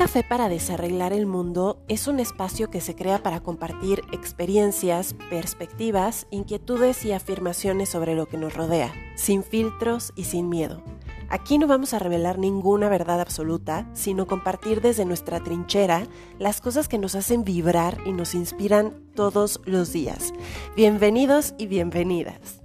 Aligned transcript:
café 0.00 0.22
para 0.22 0.48
desarreglar 0.48 1.12
el 1.12 1.26
mundo 1.26 1.84
es 1.86 2.08
un 2.08 2.20
espacio 2.20 2.70
que 2.70 2.80
se 2.80 2.94
crea 2.94 3.22
para 3.22 3.40
compartir 3.40 4.00
experiencias, 4.12 5.14
perspectivas, 5.28 6.26
inquietudes 6.30 7.04
y 7.04 7.12
afirmaciones 7.12 7.90
sobre 7.90 8.14
lo 8.14 8.24
que 8.24 8.38
nos 8.38 8.54
rodea, 8.54 8.94
sin 9.14 9.44
filtros 9.44 10.14
y 10.16 10.24
sin 10.24 10.48
miedo. 10.48 10.82
Aquí 11.28 11.58
no 11.58 11.66
vamos 11.66 11.92
a 11.92 11.98
revelar 11.98 12.38
ninguna 12.38 12.88
verdad 12.88 13.20
absoluta, 13.20 13.90
sino 13.92 14.26
compartir 14.26 14.80
desde 14.80 15.04
nuestra 15.04 15.40
trinchera 15.40 16.06
las 16.38 16.62
cosas 16.62 16.88
que 16.88 16.96
nos 16.96 17.14
hacen 17.14 17.44
vibrar 17.44 17.98
y 18.06 18.12
nos 18.12 18.34
inspiran 18.34 18.94
todos 19.14 19.60
los 19.66 19.92
días. 19.92 20.32
Bienvenidos 20.76 21.52
y 21.58 21.66
bienvenidas. 21.66 22.59